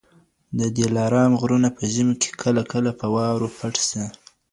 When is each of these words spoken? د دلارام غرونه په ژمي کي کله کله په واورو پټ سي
د 0.59 0.61
دلارام 0.77 1.31
غرونه 1.41 1.67
په 1.77 1.83
ژمي 1.93 2.15
کي 2.23 2.31
کله 2.41 2.61
کله 2.71 2.91
په 2.99 3.05
واورو 3.15 3.47
پټ 3.57 3.75
سي 3.89 4.03